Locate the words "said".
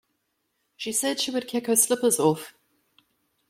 0.93-1.19